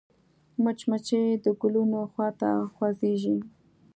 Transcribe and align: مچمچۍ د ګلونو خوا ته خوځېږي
مچمچۍ 0.63 1.23
د 1.43 1.45
ګلونو 1.61 1.99
خوا 2.11 2.29
ته 2.39 2.49
خوځېږي 2.73 3.37